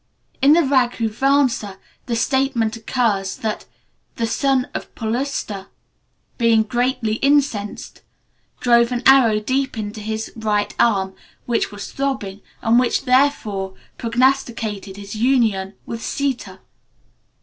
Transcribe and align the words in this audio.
In 0.41 0.53
the 0.53 0.61
Raghuvamsa, 0.61 1.77
the 2.07 2.15
statement 2.15 2.75
occurs 2.75 3.37
that 3.37 3.65
"the 4.15 4.25
son 4.25 4.67
of 4.73 4.89
Paulastya, 4.95 5.67
being 6.39 6.63
greatly 6.63 7.17
incensed, 7.17 8.01
drove 8.61 8.91
an 8.91 9.03
arrow 9.05 9.39
deep 9.39 9.77
into 9.77 10.01
his 10.01 10.31
right 10.35 10.73
arm, 10.79 11.13
which 11.45 11.71
was 11.71 11.91
throbbing, 11.91 12.41
and 12.63 12.79
which, 12.79 13.03
therefore, 13.05 13.75
prognosticated 13.99 14.97
his 14.97 15.15
union 15.15 15.75
with 15.85 16.01
Sita." 16.03 16.61